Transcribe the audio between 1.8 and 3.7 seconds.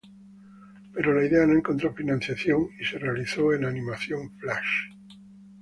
financiación y se realizó en